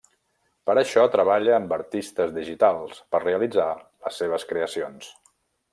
[0.69, 3.71] Per això treballa amb artistes digitals per realitzar
[4.07, 5.17] les seves creacions.